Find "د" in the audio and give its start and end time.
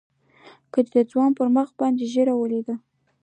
0.93-0.95